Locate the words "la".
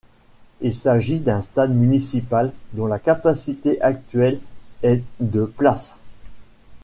2.87-2.97